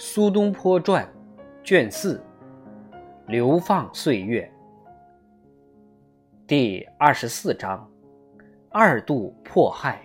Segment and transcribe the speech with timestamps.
[0.00, 1.04] 苏东坡传》
[1.64, 2.22] 卷四
[3.26, 4.48] 《流放岁月》
[6.46, 7.90] 第二十四章：
[8.70, 10.00] 二度迫害。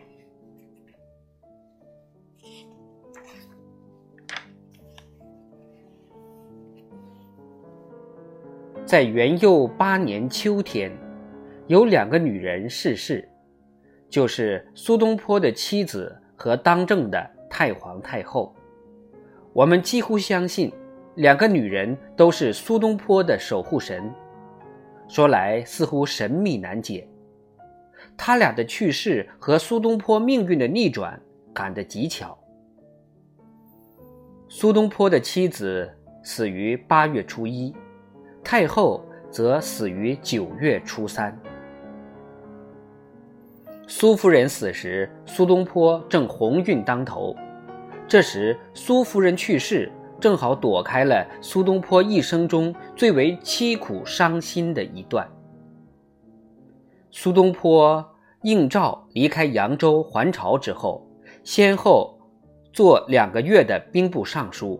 [8.83, 10.91] 在元佑八年秋天，
[11.67, 13.29] 有两个女人逝世，
[14.09, 18.55] 就是苏东坡的妻子和当政的太皇太后。
[19.53, 20.73] 我们几乎相信，
[21.15, 24.11] 两个女人都是苏东坡的守护神。
[25.07, 27.07] 说来似乎神秘难解。
[28.17, 31.21] 他俩的去世和苏东坡命运的逆转
[31.53, 32.35] 赶得极巧。
[34.47, 35.89] 苏东坡的妻子
[36.23, 37.75] 死于八月初一，
[38.43, 41.37] 太后则死于九月初三。
[43.87, 47.35] 苏夫人死时，苏东坡正鸿运当头。
[48.13, 55.27] 这时，苏夫人去世，正好躲开了苏东坡一生中最为凄苦伤心的一段。
[57.09, 58.07] 苏东坡
[58.43, 61.03] 应召离开扬州还朝之后，
[61.43, 62.15] 先后
[62.71, 64.79] 做两个月的兵部尚书，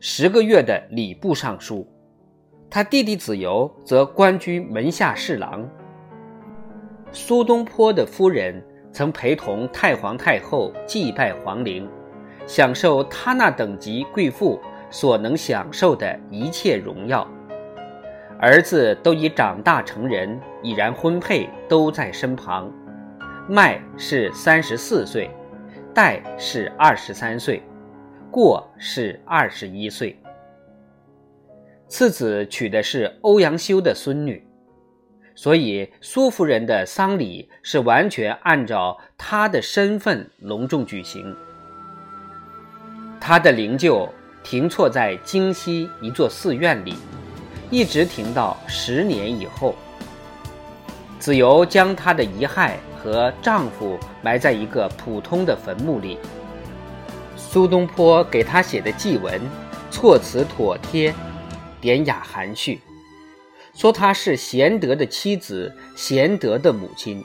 [0.00, 1.86] 十个月的礼部尚书。
[2.70, 5.68] 他弟弟子由则官居门下侍郎。
[7.12, 11.86] 苏东坡的夫人曾陪同太皇太后祭拜皇陵。
[12.50, 17.24] 享受他那等级贵妇所能享受的一切荣耀，
[18.40, 22.68] 儿子都已长大成人，已然婚配，都在身旁。
[23.48, 25.30] 麦是三十四岁，
[25.94, 27.62] 代是二十三岁，
[28.32, 30.20] 过是二十一岁。
[31.86, 34.44] 次子娶的是欧阳修的孙女，
[35.36, 41.32] 所以苏夫人的丧礼是完全按照她的身份隆重举行。
[43.20, 44.08] 他的灵柩
[44.42, 46.96] 停错在京西一座寺院里，
[47.70, 49.74] 一直停到十年以后。
[51.18, 56.18] 子由将她的遗骸和丈夫埋在一个普通的坟墓里。
[57.36, 59.38] 苏东坡给她写的祭文，
[59.90, 61.14] 措辞妥帖，
[61.78, 62.80] 典雅含蓄，
[63.74, 67.22] 说她是贤德的妻子，贤德的母亲，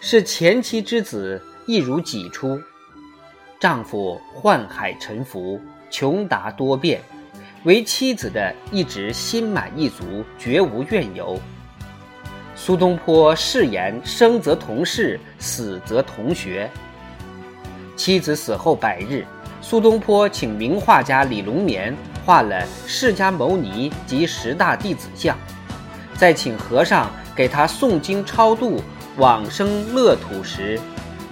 [0.00, 2.60] 是前妻之子，一如己出。
[3.64, 5.58] 丈夫宦海沉浮，
[5.88, 7.00] 穷达多变，
[7.62, 11.40] 为妻子的一直心满意足，绝无怨尤。
[12.54, 16.70] 苏东坡誓言：生则同事，死则同学。
[17.96, 19.24] 妻子死后百日，
[19.62, 25.34] 苏东坡请名画家李龙年画了释迦牟尼及十大弟子像，
[26.18, 28.82] 再请和尚给他诵经超度
[29.16, 30.78] 往生乐土时，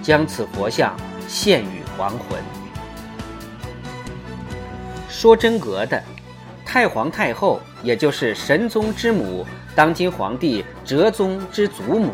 [0.01, 1.82] 将此佛像献与。
[1.97, 2.39] 亡魂。
[5.09, 6.01] 说真格的，
[6.65, 9.45] 太皇太后，也就是神宗之母，
[9.75, 12.11] 当今皇帝哲宗之祖母，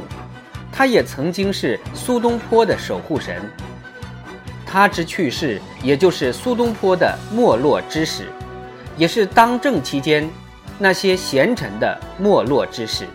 [0.72, 3.42] 她也曾经是苏东坡的守护神。
[4.66, 8.28] 她之去世，也就是苏东坡的没落之始，
[8.98, 10.30] 也是当政期间
[10.78, 13.08] 那些贤臣的没落之始。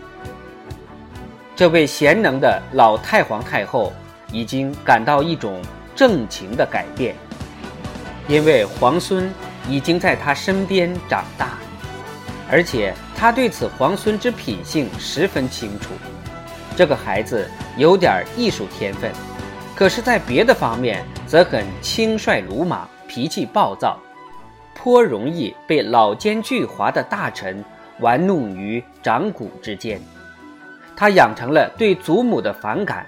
[1.55, 3.93] 这位贤能的老太皇太后，
[4.31, 5.61] 已经感到一种。
[5.95, 7.15] 政情的改变，
[8.27, 9.31] 因为皇孙
[9.69, 11.57] 已经在他身边长大，
[12.51, 15.91] 而且他对此皇孙之品性十分清楚。
[16.75, 19.09] 这个孩子有点艺术天分，
[19.73, 23.97] 可是，在别的方面则很轻率鲁莽，脾气暴躁，
[24.75, 27.63] 颇容易被老奸巨猾的大臣
[28.01, 30.01] 玩弄于掌骨之间。
[30.97, 33.05] 他养成了对祖母的反感。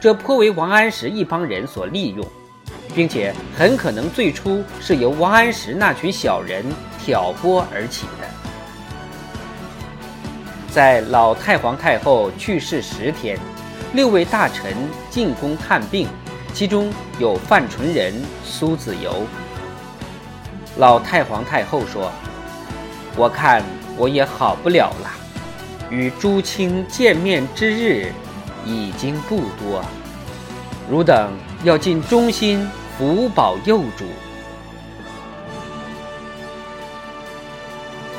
[0.00, 2.26] 这颇为王安石一帮人所利用，
[2.94, 6.64] 并且很可能最初是由王安石那群小人
[6.98, 8.26] 挑拨而起的。
[10.70, 13.38] 在老太皇太后去世十天，
[13.92, 14.74] 六位大臣
[15.10, 16.08] 进宫探病，
[16.54, 19.26] 其中有范纯仁、苏子由。
[20.78, 22.10] 老太皇太后说
[23.18, 23.62] ：“我看
[23.98, 25.10] 我也好不了了，
[25.90, 28.10] 与朱清见面之日。”
[28.64, 29.84] 已经不多，
[30.90, 31.32] 汝等
[31.64, 34.04] 要尽忠心，福保幼主。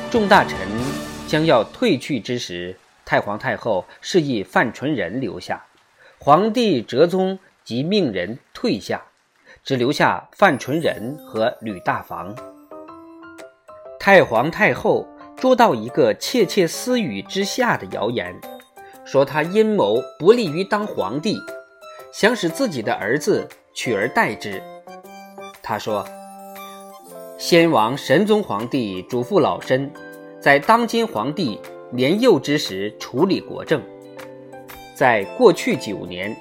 [0.10, 0.58] 众大臣
[1.28, 5.64] 将要退去之时，太皇太后示意范纯仁留下，
[6.20, 9.02] 皇帝哲宗即命人退下，
[9.64, 12.36] 只留下范纯仁和吕大房。
[14.00, 15.08] 太皇太后
[15.38, 18.36] 捉到一个窃窃私语之下的谣言。
[19.12, 21.38] 说他阴谋不利于当皇帝，
[22.14, 24.64] 想使自己的儿子取而代之。
[25.62, 26.08] 他说
[27.38, 29.92] ：“先王神宗皇帝嘱咐老身，
[30.40, 31.60] 在当今皇帝
[31.92, 33.82] 年幼之时处理国政。
[34.96, 36.34] 在过去九年，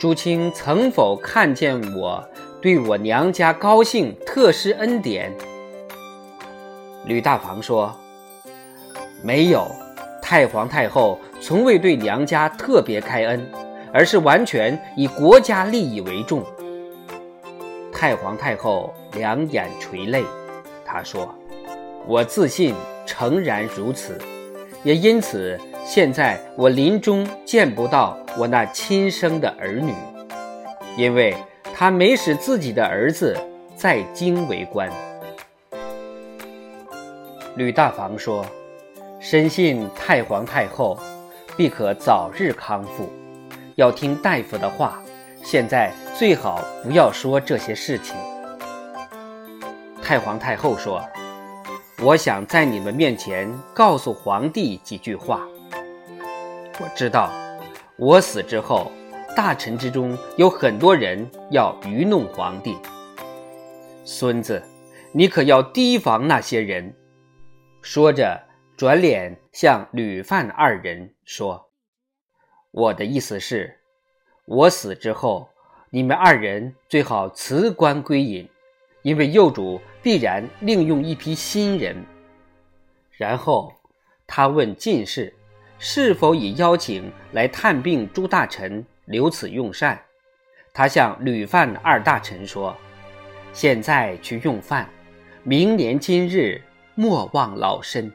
[0.00, 2.28] 朱清曾否看见我
[2.60, 5.32] 对我娘家高兴，特施恩典？
[7.06, 7.94] 吕大房说
[9.22, 9.70] ：“没有，
[10.28, 13.50] 太皇太后从未对娘家特别开恩，
[13.94, 16.44] 而是完全以国家利益为重。”
[17.90, 20.22] 太皇太后两眼垂泪，
[20.84, 21.34] 她说
[22.06, 22.74] ：“我自信
[23.06, 24.18] 诚然如此，
[24.82, 29.94] 也因此。”现在我临终见不到我那亲生的儿女，
[30.98, 31.34] 因为
[31.74, 33.34] 他没使自己的儿子
[33.74, 34.90] 在京为官。
[37.56, 38.44] 吕大房说
[39.30, 40.98] ：“深信太皇太后
[41.54, 43.12] 必可早日康复，
[43.74, 45.02] 要听大夫的话。
[45.44, 48.16] 现在最好不要说这些事情。”
[50.02, 51.04] 太皇太后说
[52.00, 55.46] ：“我想在你们面前告诉皇帝几句话。”
[56.80, 57.30] 我知道，
[57.98, 58.90] 我死之后，
[59.36, 62.78] 大臣之中有很多人要愚弄皇帝。
[64.06, 64.62] 孙子，
[65.12, 66.94] 你可要提防那些人。
[67.82, 68.47] 说着，
[68.78, 71.68] 转脸向吕范二人说
[72.70, 73.76] ：“我的意思是，
[74.44, 75.50] 我死之后，
[75.90, 78.48] 你们二人最好辞官归隐，
[79.02, 81.96] 因为幼主必然另用一批新人。”
[83.18, 83.74] 然后
[84.28, 85.34] 他问进士。
[85.80, 89.96] 是否已邀请来探病诸大臣留此用膳？
[90.72, 92.76] 他向吕范二大臣说
[93.52, 94.88] ：“现在去用饭，
[95.44, 96.60] 明年今日
[96.96, 98.12] 莫忘老身。”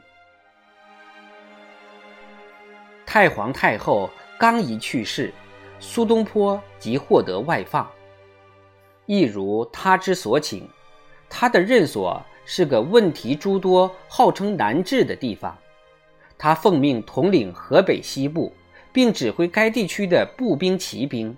[3.14, 5.32] 太皇太后刚一去世，
[5.78, 7.88] 苏东坡即获得外放，
[9.06, 10.68] 一如他之所请。
[11.30, 15.56] 他的任所是个问题诸多、号称难治的地方。
[16.36, 18.52] 他奉命统领河北西部，
[18.92, 21.36] 并指挥该地区的步兵、骑兵。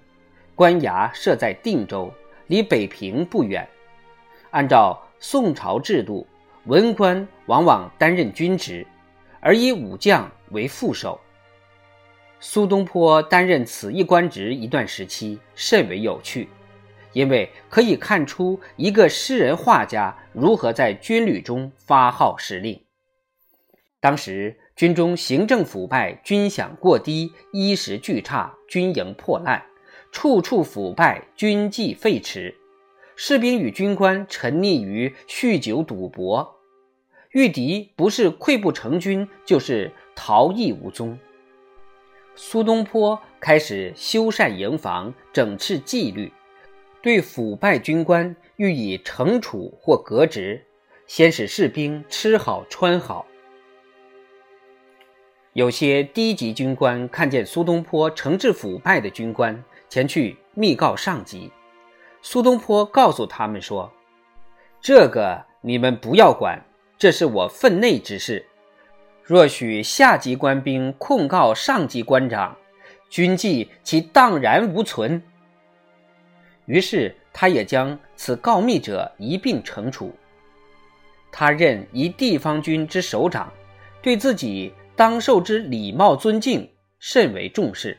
[0.55, 2.11] 官衙设在定州，
[2.47, 3.69] 离北平不远。
[4.49, 6.27] 按照宋朝制度，
[6.65, 8.87] 文官往往担任军职，
[9.41, 11.21] 而以武将为副手。
[12.49, 16.49] 苏东坡担任此一官职一段时期，甚为有趣，
[17.13, 22.81] 因为可以看出一个诗人画家如何在军旅中发号施令。
[24.01, 24.57] 当时。
[24.77, 29.65] 军中行政腐败，军饷过低，衣食俱差，军营破烂，
[30.13, 32.55] 处处腐败，军纪废弛，
[33.17, 36.59] 士兵与军官沉溺于酗酒赌博，
[37.31, 41.19] 遇敌不是溃不成军，就是逃逸无踪。
[42.39, 46.31] 苏东坡开始修缮营房，整治纪律，
[47.03, 50.63] 对腐败军官予以惩处或革职，
[51.07, 53.25] 先使士兵吃好穿好。
[55.55, 61.51] 有些低级军官看见苏东坡惩治腐败的军官，前去密告上级。
[62.21, 63.91] 苏东坡告诉他们说
[64.83, 66.63] ：“这个你们不要管，
[66.99, 68.45] 这是我分内之事。
[69.27, 72.57] 若许下级官兵控告上级官长，
[73.11, 75.21] 军纪其荡然无存。”
[76.67, 80.15] 于是他也将此告密者一并惩处。
[81.31, 83.53] 他任一地方军之首长，
[84.01, 84.73] 对自己。
[84.97, 86.67] 当受之礼貌尊敬
[86.99, 87.99] 甚为重视，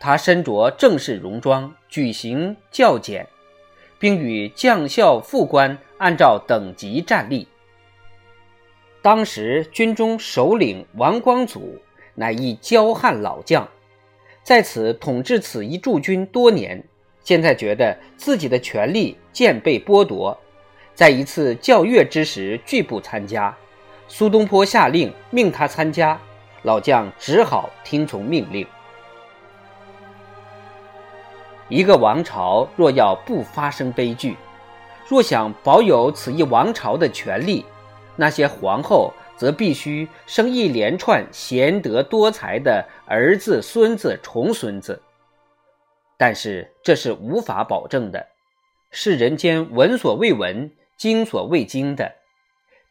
[0.00, 3.24] 他身着正式戎装，举行教检，
[3.96, 7.46] 并与将校副官按照等级站立。
[9.04, 11.78] 当时军中首领王光祖
[12.14, 13.68] 乃一骄悍老将，
[14.42, 16.82] 在此统治此一驻军多年，
[17.22, 20.34] 现在觉得自己的权力渐被剥夺，
[20.94, 23.54] 在一次教阅之时拒不参加。
[24.08, 26.18] 苏东坡下令命他参加，
[26.62, 28.66] 老将只好听从命令。
[31.68, 34.34] 一个王朝若要不发生悲剧，
[35.06, 37.66] 若想保有此一王朝的权利，
[38.16, 45.00] 那些皇后则必须生一连串贤德多才的儿子、孙子、重孙子。
[46.16, 48.26] 但是这是无法保证的，
[48.90, 52.12] 是人间闻所未闻、经所未经的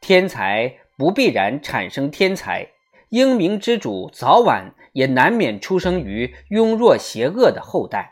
[0.00, 0.76] 天才。
[0.96, 2.68] 不必然产生天才，
[3.08, 8.10] 英明之主早晚也难免出生于庸弱邪恶的后代。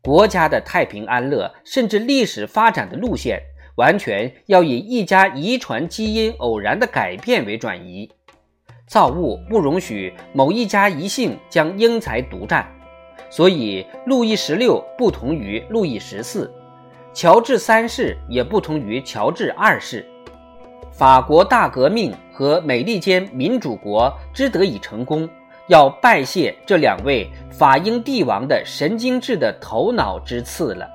[0.00, 3.42] 国家的太平安乐，甚至历史发展的路线，
[3.76, 8.10] 完全要以一家遗传基因偶然的改变为转移。
[8.86, 12.66] 造物不容许某一家一姓将英才独占，
[13.30, 16.52] 所以路易十六不同于路易十四，
[17.12, 20.04] 乔治三世也不同于乔治二世。
[20.92, 25.28] 法国大革命和美利坚民主国之得以成功，
[25.66, 30.88] 要拜谢这两位法英帝王的神经质的头脑之赐了。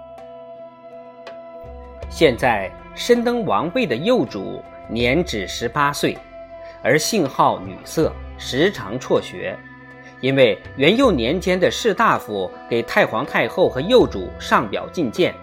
[2.09, 6.17] 现在身登王位的幼主年只十八岁，
[6.83, 9.57] 而姓号女色，时常辍学。
[10.19, 15.33] 因为元佑年间的士大夫给太皇太后和幼主上表进谏，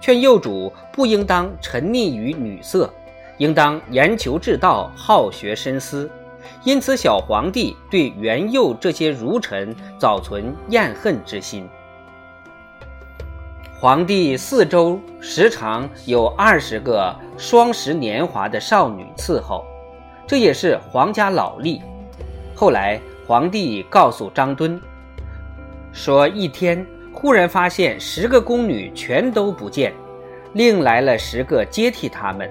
[0.00, 2.92] 劝幼主不应当沉溺于女色，
[3.38, 6.10] 应当研求治道，好学深思。
[6.64, 11.66] 因此，小皇帝对元佑这些儒臣早存厌恨之心。
[13.78, 19.64] 皇帝四周时常有二十个双十年华的少女伺候，
[20.26, 21.80] 这也是皇家老例。
[22.54, 23.00] 后来。
[23.28, 24.80] 皇帝告诉张敦，
[25.92, 29.92] 说一天忽然发现十个宫女全都不见，
[30.52, 32.48] 另来了十个接替他们。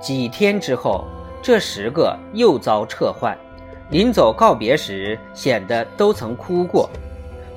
[0.00, 1.04] 几天之后，
[1.42, 3.36] 这十个又遭撤换，
[3.90, 6.88] 临走告别时显得都曾哭过，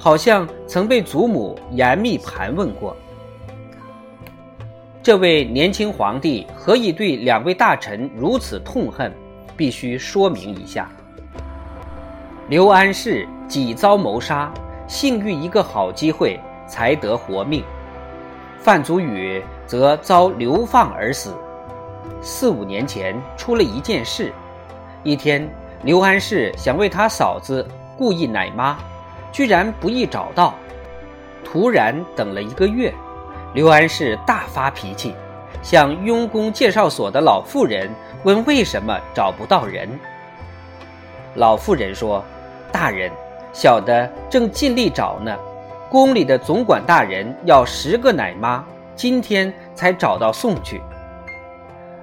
[0.03, 2.93] 好像曾被祖母严密盘问过。
[5.01, 9.09] 这位年轻皇帝何以对两位大臣如此痛恨？
[9.55, 10.89] 必须说明一下。
[12.49, 14.53] 刘安世几遭谋杀，
[14.89, 17.61] 幸遇一个好机会才得活命；
[18.59, 21.33] 范祖禹则遭流放而死。
[22.21, 24.33] 四五年前出了一件事：
[25.01, 25.49] 一天，
[25.81, 27.65] 刘安世想为他嫂子
[27.97, 28.77] 故意奶妈，
[29.33, 30.55] 居然不易找到。
[31.43, 32.93] 突然等了一个月，
[33.53, 35.13] 刘安世大发脾气，
[35.61, 37.89] 向雍宫介绍所的老妇人
[38.23, 39.89] 问为什么找不到人。
[41.35, 42.23] 老妇人说。
[42.71, 43.11] 大人，
[43.53, 45.37] 小的正尽力找呢。
[45.91, 50.81] 宫里的总管大人要十个奶妈，今天才找到送去。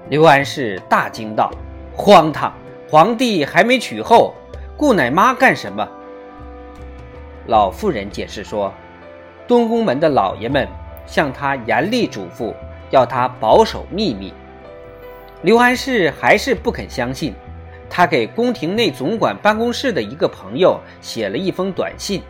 [0.07, 1.51] 刘安世大惊道
[1.93, 2.53] ：“荒唐！
[2.89, 4.33] 皇帝还没娶后，
[4.77, 5.85] 雇奶妈干什么？”
[7.47, 8.73] 老妇人解释说
[9.47, 10.67] ：“东宫门的老爷们
[11.05, 12.53] 向他严厉嘱咐，
[12.89, 14.33] 要他保守秘密。”
[15.43, 17.33] 刘安世还是不肯相信。
[17.93, 22.21] 他给宫廷内总管办公室的一个朋友写了一封短信，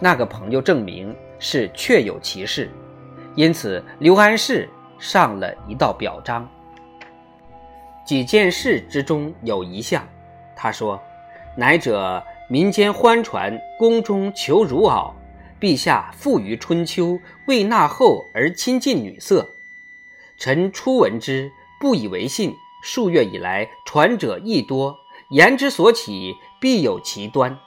[0.00, 2.68] 那个朋友证明是确有其事，
[3.36, 6.48] 因此刘安世上了一道表彰。
[8.04, 10.02] 几件事之中有一项，
[10.56, 11.00] 他说
[11.54, 15.12] ：“乃者民间欢传宫中求乳袄，
[15.60, 19.46] 陛下富于春秋，为纳后而亲近女色。
[20.38, 21.50] 臣初闻之，
[21.80, 24.96] 不以为信。”数月以来，传者亦多，
[25.30, 27.58] 言之所起，必有其端。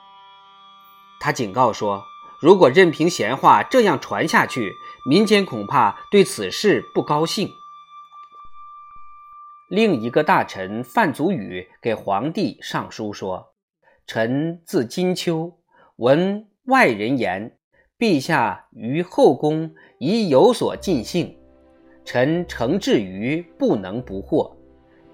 [1.20, 2.02] 他警告说，
[2.40, 4.74] 如果任凭闲话这样传下去，
[5.06, 7.52] 民间恐怕对此事不高兴。
[9.68, 13.51] 另一个大臣范祖禹给皇帝上书说
[14.08, 15.52] ：“臣自金秋，
[15.98, 17.58] 闻外人言，
[17.98, 21.38] 陛下于后宫已有所尽兴，
[22.04, 24.56] 臣诚至于不能不获。”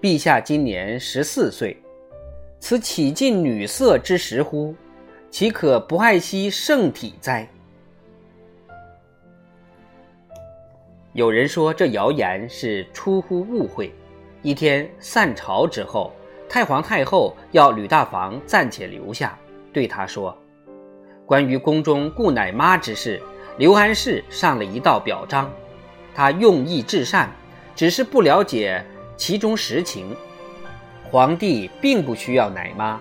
[0.00, 1.76] 陛下今年十四岁，
[2.60, 4.74] 此岂尽女色之时乎？
[5.30, 7.48] 岂可不爱惜圣体哉？
[11.12, 13.92] 有人说这谣言是出乎误会。
[14.40, 16.12] 一天散朝之后，
[16.48, 19.38] 太皇太后要吕大房暂且留下，
[19.72, 20.36] 对他说
[21.26, 23.20] ：“关于宫中雇奶妈之事，
[23.58, 25.50] 刘安世上了一道表彰，
[26.14, 27.30] 他用意至善，
[27.76, 28.84] 只是不了解。”
[29.18, 30.14] 其中实情，
[31.10, 33.00] 皇帝并不需要奶妈，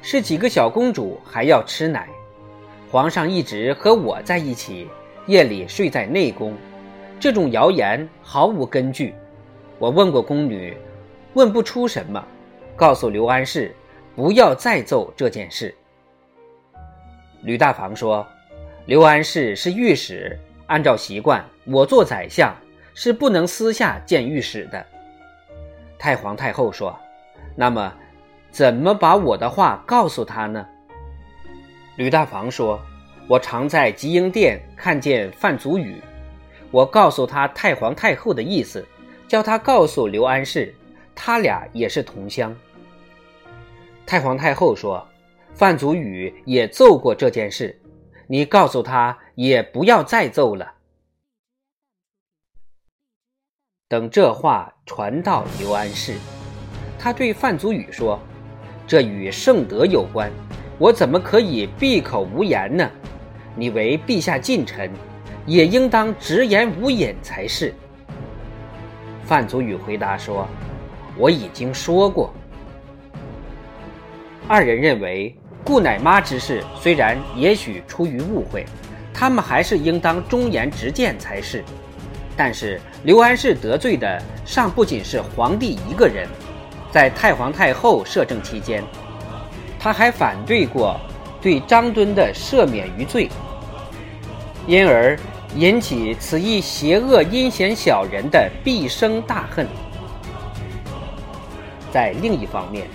[0.00, 2.08] 是几个小公主还要吃奶。
[2.88, 4.86] 皇上一直和我在一起，
[5.26, 6.56] 夜里睡在内宫，
[7.18, 9.12] 这种谣言毫无根据。
[9.80, 10.76] 我问过宫女，
[11.34, 12.24] 问不出什么，
[12.76, 13.74] 告诉刘安世
[14.14, 15.74] 不要再奏这件事。
[17.42, 18.26] 吕大房说，
[18.86, 22.54] 刘安世是御史，按照习惯，我做宰相
[22.94, 24.84] 是不能私下见御史的。
[25.98, 26.98] 太皇太后说
[27.54, 27.92] ：“那么，
[28.50, 30.66] 怎么把我的话告诉他呢？”
[31.96, 32.80] 吕大房说
[33.28, 36.00] ：“我常在吉英殿看见范祖禹，
[36.70, 38.86] 我告诉他太皇太后的意思，
[39.28, 40.74] 叫他告诉刘安世，
[41.14, 42.54] 他俩也是同乡。”
[44.06, 45.06] 太皇太后说
[45.54, 47.78] ：“范祖禹也奏过这件事，
[48.26, 50.74] 你告诉他也不要再奏了。”
[53.88, 56.14] 等这话传到刘安世，
[56.98, 58.18] 他对范祖禹说
[58.86, 60.32] ：“这与圣德有关，
[60.78, 62.90] 我怎么可以闭口无言呢？
[63.54, 64.90] 你为陛下近臣，
[65.46, 67.74] 也应当直言无隐才是。”
[69.24, 70.48] 范祖禹回答说
[71.16, 72.32] ：“我已经说过。
[74.48, 78.66] 二人认为，顾奶妈之事虽然也许出于误会，
[79.14, 81.62] 他们还是应当忠言直谏才是。
[82.36, 86.26] 但是刘安世得罪的尚不仅是皇帝一个人，
[86.90, 88.82] 在太皇太后摄政期间，
[89.78, 90.98] 他还反对过
[91.40, 93.28] 对张敦的赦免于罪，
[94.66, 95.16] 因而
[95.56, 99.66] 引起此一邪恶阴险小人的毕生大恨。
[101.92, 102.88] 在另一方面，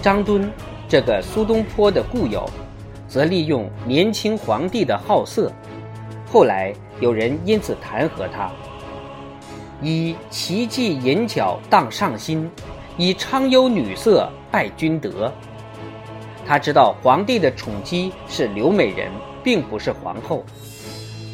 [0.00, 0.50] 张敦
[0.88, 2.48] 这个苏东坡的故友，
[3.06, 5.52] 则利用年轻皇帝的好色，
[6.32, 8.50] 后来有人因此弹劾他。
[9.82, 12.50] 以奇技淫巧荡上心，
[12.96, 15.30] 以昌幽女色败君德。
[16.46, 19.12] 他知道皇帝的宠姬是刘美人，
[19.44, 20.42] 并不是皇后。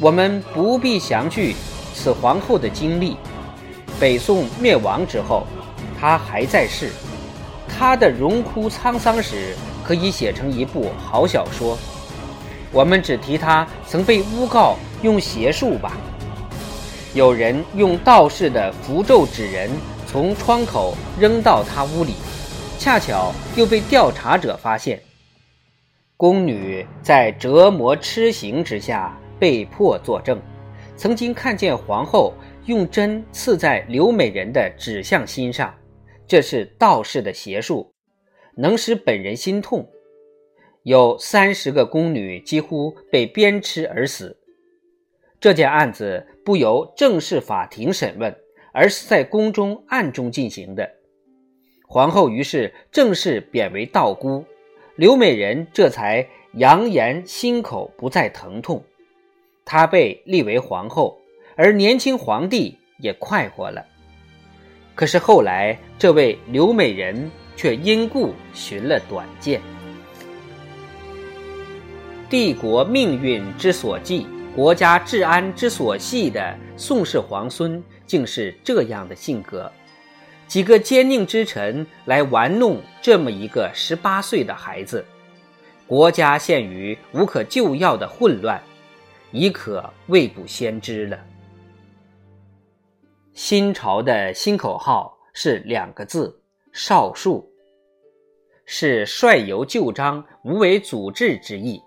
[0.01, 1.55] 我们不必详叙
[1.93, 3.15] 此皇后的经历。
[3.97, 5.47] 北宋灭亡之后，
[5.99, 6.89] 他还在世，
[7.67, 11.77] 他的荣枯沧桑史可以写成一部好小说。
[12.71, 15.97] 我们只提他曾被诬告用邪术吧。
[17.13, 19.69] 有人用道士的符咒纸人
[20.05, 22.15] 从窗口扔到他屋里，
[22.77, 25.01] 恰巧又被调查者发现。
[26.17, 30.37] 宫女在折磨痴刑之下被迫作证，
[30.97, 32.33] 曾经看见皇后
[32.65, 35.73] 用针刺在刘美人的指向心上，
[36.27, 37.93] 这是道士的邪术，
[38.55, 39.89] 能使本人心痛。
[40.83, 44.37] 有三十个宫女几乎被鞭笞而死。
[45.39, 48.35] 这件案子不由正式法庭审问，
[48.71, 50.91] 而是在宫中暗中进行的。
[51.87, 54.45] 皇后于是正式贬为道姑，
[54.95, 58.83] 刘美人这才扬言心口不再疼痛。
[59.65, 61.19] 她被立为皇后，
[61.55, 63.85] 而年轻皇帝也快活了。
[64.95, 69.61] 可是后来，这位刘美人却因故寻了短见。
[72.29, 74.25] 帝国命运之所寄。
[74.55, 79.69] 国家治安之所系的宋氏皇孙，竟是这样的性格。
[80.47, 85.03] 几个奸佞之臣来玩弄这么一个十八岁的孩子，
[85.85, 88.63] 国家陷于无可救药的混乱，
[89.33, 91.19] 已可未卜先知了。
[93.47, 96.35] 新朝的新口号是两个字：
[96.73, 97.47] 少数，
[98.65, 101.79] 是率由旧章，无为祖制之意。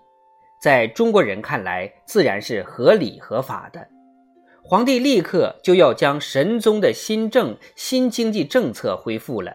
[0.63, 3.85] 在中国人看来，自然是合理合法的。
[4.63, 9.53] 皇帝立刻就要将神宗的新政、新经济政策恢复了，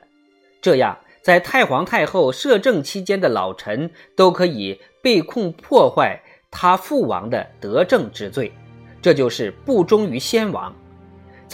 [0.60, 8.52] 这样在太皇太后摄政期间的老臣都可以被控破坏他父王的德政之罪，
[9.00, 10.70] 这就是不忠于先王。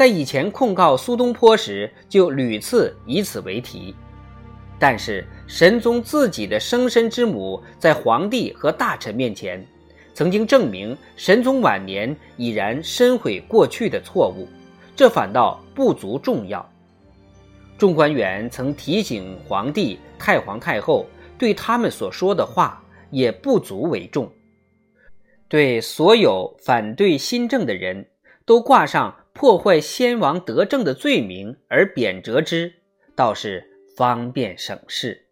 [0.01, 3.95] 在以前控告苏东坡时，就屡次以此为题。
[4.79, 9.63] 但是神宗自己的生身之母在皇帝和大臣面前，
[10.15, 14.49] 曾经证明神宗晚年已然深悔过去的错误，
[14.97, 16.67] 这反倒不足重要。
[17.77, 21.05] 众官员曾提醒皇帝、太皇太后，
[21.37, 24.33] 对他们所说的话也不足为重。
[25.47, 28.09] 对所有反对新政的人
[28.47, 32.75] 都挂上破坏先王德政的罪名而贬谪之，
[33.17, 33.65] 倒是。
[33.97, 35.30] 方便省事。